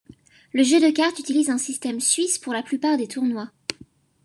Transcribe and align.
Le 0.51 0.63
jeu 0.63 0.79
de 0.79 0.89
cartes 0.89 1.19
utilise 1.19 1.51
un 1.51 1.59
système 1.59 1.99
suisse 2.01 2.39
pour 2.39 2.53
la 2.53 2.63
plupart 2.63 2.97
des 2.97 3.07
tournois. 3.07 3.51